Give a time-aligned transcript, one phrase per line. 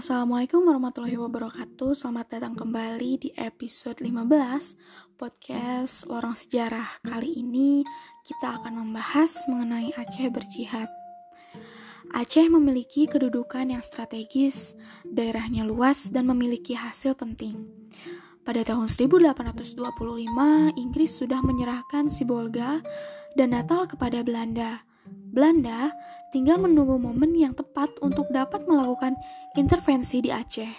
[0.00, 7.84] Assalamualaikum warahmatullahi wabarakatuh Selamat datang kembali di episode 15 Podcast Lorong Sejarah Kali ini
[8.24, 10.88] kita akan membahas mengenai Aceh berjihad
[12.16, 14.72] Aceh memiliki kedudukan yang strategis,
[15.04, 17.68] daerahnya luas, dan memiliki hasil penting.
[18.40, 19.84] Pada tahun 1825,
[20.80, 22.80] Inggris sudah menyerahkan Sibolga
[23.36, 24.80] dan Natal kepada Belanda.
[25.30, 25.94] Belanda
[26.30, 29.14] tinggal menunggu momen yang tepat untuk dapat melakukan
[29.54, 30.74] intervensi di Aceh.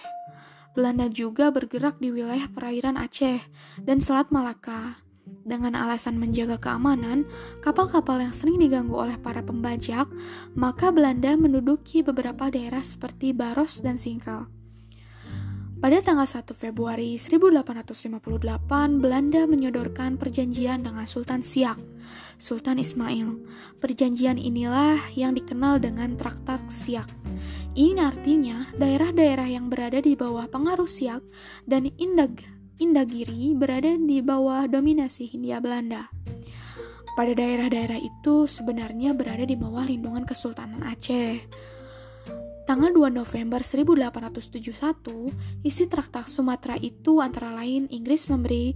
[0.72, 3.40] Belanda juga bergerak di wilayah perairan Aceh
[3.84, 5.04] dan Selat Malaka.
[5.42, 7.26] Dengan alasan menjaga keamanan,
[7.62, 10.06] kapal-kapal yang sering diganggu oleh para pembajak,
[10.54, 14.61] maka Belanda menduduki beberapa daerah seperti Baros dan Singkal.
[15.82, 21.74] Pada tanggal 1 Februari 1858, Belanda menyodorkan perjanjian dengan Sultan Siak,
[22.38, 23.42] Sultan Ismail.
[23.82, 27.10] Perjanjian inilah yang dikenal dengan Traktat Siak.
[27.74, 31.26] Ini artinya daerah-daerah yang berada di bawah pengaruh Siak
[31.66, 32.38] dan Indag
[32.78, 36.06] Indagiri berada di bawah dominasi Hindia Belanda.
[37.18, 41.42] Pada daerah-daerah itu sebenarnya berada di bawah lindungan Kesultanan Aceh.
[42.72, 45.28] Tanggal 2 November 1871,
[45.60, 48.72] isi traktat Sumatera itu antara lain Inggris memberi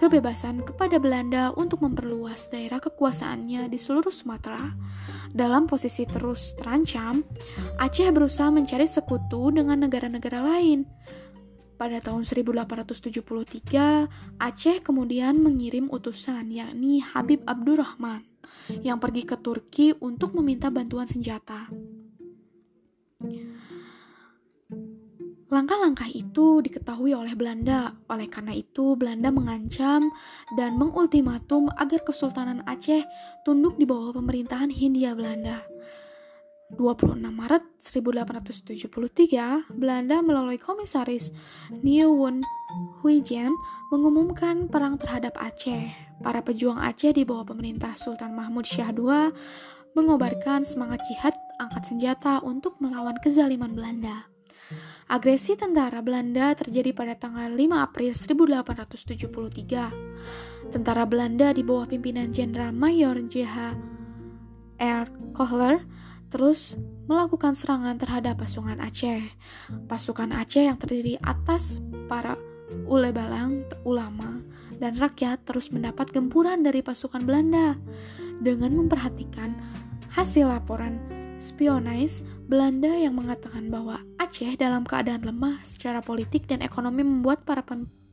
[0.00, 4.72] kebebasan kepada Belanda untuk memperluas daerah kekuasaannya di seluruh Sumatera.
[5.28, 7.20] Dalam posisi terus terancam,
[7.76, 10.88] Aceh berusaha mencari sekutu dengan negara-negara lain.
[11.76, 14.08] Pada tahun 1873,
[14.40, 18.24] Aceh kemudian mengirim utusan yakni Habib Abdurrahman
[18.80, 21.68] yang pergi ke Turki untuk meminta bantuan senjata.
[25.52, 27.92] Langkah-langkah itu diketahui oleh Belanda.
[28.08, 30.08] Oleh karena itu, Belanda mengancam
[30.56, 33.04] dan mengultimatum agar Kesultanan Aceh
[33.44, 35.60] tunduk di bawah pemerintahan Hindia Belanda.
[36.74, 41.30] 26 Maret 1873, Belanda melalui komisaris
[41.70, 42.40] Nieuwen
[43.04, 43.52] Huijen
[43.92, 45.92] mengumumkan perang terhadap Aceh.
[46.24, 49.30] Para pejuang Aceh di bawah pemerintah Sultan Mahmud Syah II
[49.94, 54.33] mengobarkan semangat jihad angkat senjata untuk melawan kezaliman Belanda.
[55.04, 60.72] Agresi tentara Belanda terjadi pada tanggal 5 April 1873.
[60.72, 63.76] Tentara Belanda di bawah pimpinan Jenderal Mayor J.H.
[64.80, 65.04] R.
[65.36, 65.84] Kohler
[66.32, 69.28] terus melakukan serangan terhadap pasukan Aceh.
[69.84, 72.40] Pasukan Aceh yang terdiri atas para
[72.88, 74.40] ulebalang, ulama,
[74.80, 77.76] dan rakyat terus mendapat gempuran dari pasukan Belanda.
[78.40, 79.52] Dengan memperhatikan
[80.16, 87.02] hasil laporan spionage Belanda yang mengatakan bahwa Aceh dalam keadaan lemah secara politik dan ekonomi
[87.02, 87.64] membuat para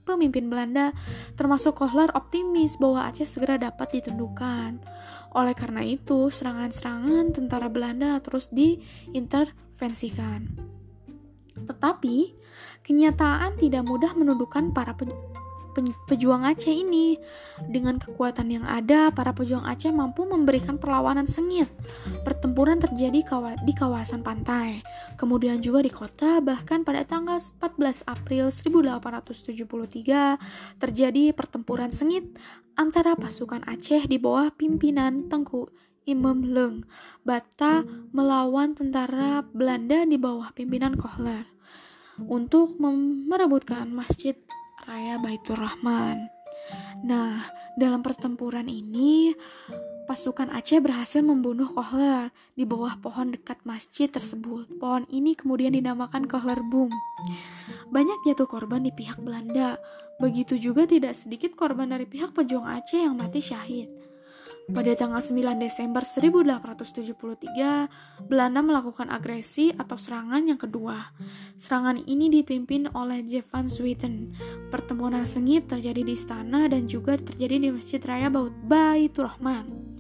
[0.04, 0.92] pemimpin Belanda
[1.36, 4.82] termasuk Kohler optimis bahwa Aceh segera dapat ditundukkan.
[5.32, 10.44] Oleh karena itu, serangan-serangan tentara Belanda terus diintervensikan.
[11.56, 12.36] Tetapi,
[12.84, 14.92] kenyataan tidak mudah menundukkan para
[16.06, 17.18] pejuang Aceh ini.
[17.66, 21.72] Dengan kekuatan yang ada, para pejuang Aceh mampu memberikan perlawanan sengit.
[22.28, 23.24] Pertempuran terjadi
[23.62, 24.84] di kawasan pantai,
[25.16, 30.38] kemudian juga di kota, bahkan pada tanggal 14 April 1873
[30.78, 32.28] terjadi pertempuran sengit
[32.76, 35.70] antara pasukan Aceh di bawah pimpinan Tengku
[36.08, 36.82] Imam Leng
[37.22, 41.46] Bata melawan tentara Belanda di bawah pimpinan Kohler
[42.22, 42.78] untuk
[43.26, 44.38] merebutkan masjid
[44.88, 46.30] Raya Baitur Rahman.
[47.02, 47.42] Nah,
[47.78, 49.34] dalam pertempuran ini,
[50.06, 54.68] pasukan Aceh berhasil membunuh Kohler di bawah pohon dekat masjid tersebut.
[54.78, 56.92] Pohon ini kemudian dinamakan Kohler Boom.
[57.90, 59.80] Banyak jatuh korban di pihak Belanda.
[60.22, 64.11] Begitu juga tidak sedikit korban dari pihak pejuang Aceh yang mati syahid.
[64.70, 71.18] Pada tanggal 9 Desember 1873, Belanda melakukan agresi atau serangan yang kedua.
[71.58, 74.38] Serangan ini dipimpin oleh Jeff van Swieten.
[74.70, 79.98] Pertemuan sengit terjadi di istana dan juga terjadi di Masjid Raya Baitur Rahman.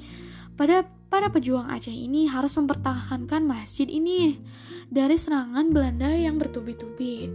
[0.53, 4.39] Pada para pejuang Aceh ini harus mempertahankan masjid ini
[4.87, 7.27] dari serangan Belanda yang bertubi-tubi.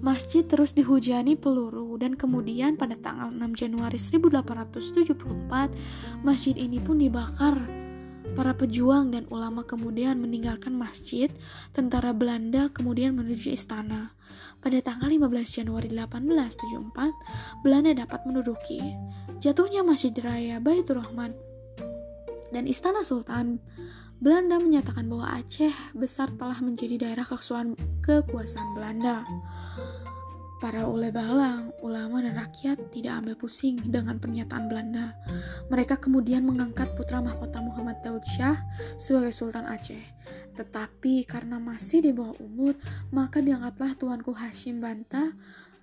[0.00, 7.60] Masjid terus dihujani peluru dan kemudian pada tanggal 6 Januari 1874 masjid ini pun dibakar.
[8.32, 11.28] Para pejuang dan ulama kemudian meninggalkan masjid,
[11.76, 14.16] tentara Belanda kemudian menuju istana.
[14.62, 18.80] Pada tanggal 15 Januari 1874, Belanda dapat menduduki.
[19.42, 21.34] Jatuhnya Masjid Raya Baitur Rahman
[22.54, 23.62] dan Istana Sultan
[24.20, 29.24] Belanda menyatakan bahwa Aceh besar telah menjadi daerah kekuasaan Belanda.
[30.60, 35.16] Para ule balang, ulama dan rakyat tidak ambil pusing dengan pernyataan Belanda.
[35.72, 38.60] Mereka kemudian mengangkat putra mahkota Muhammad Daud Shah
[39.00, 40.04] sebagai Sultan Aceh.
[40.52, 42.76] Tetapi karena masih di bawah umur,
[43.08, 45.32] maka diangkatlah Tuanku Hashim Banta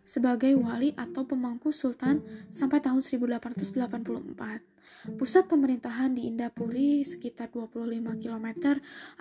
[0.06, 2.22] sebagai wali atau pemangku sultan
[2.54, 4.77] sampai tahun 1884.
[5.16, 8.48] Pusat pemerintahan di Indapuri sekitar 25 km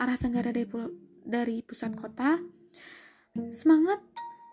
[0.01, 0.67] arah tenggara dari,
[1.23, 2.43] dari pusat kota.
[3.53, 4.01] Semangat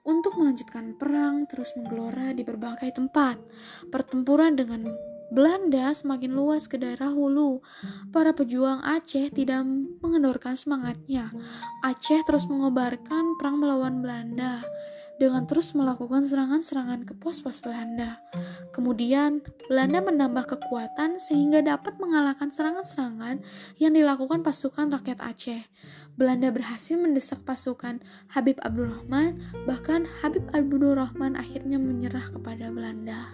[0.04, 3.40] untuk melanjutkan perang terus menggelora di berbagai tempat.
[3.88, 4.92] Pertempuran dengan
[5.34, 7.64] Belanda semakin luas ke daerah hulu.
[8.14, 9.66] Para pejuang Aceh tidak
[10.04, 11.34] mengendorkan semangatnya.
[11.82, 14.62] Aceh terus mengobarkan perang melawan Belanda
[15.24, 18.20] dengan terus melakukan serangan-serangan ke pos-pos Belanda.
[18.76, 19.40] Kemudian,
[19.72, 23.40] Belanda menambah kekuatan sehingga dapat mengalahkan serangan-serangan
[23.80, 25.64] yang dilakukan pasukan rakyat Aceh.
[26.20, 28.04] Belanda berhasil mendesak pasukan
[28.36, 33.32] Habib Abdurrahman, bahkan Habib Abdurrahman akhirnya menyerah kepada Belanda.